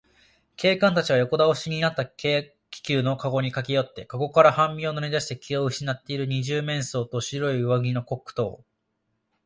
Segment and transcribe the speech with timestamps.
[0.55, 8.63] 警官たちは横だおしになった軽気球のかごにかけよって、かごから半身を乗りだして気をうしなっている二十面相と、白い上着のコックとを、